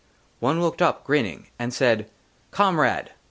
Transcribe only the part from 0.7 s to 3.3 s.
UP, GRINNING, AND SAID," COMRADE